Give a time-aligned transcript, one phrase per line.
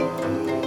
[0.00, 0.59] Música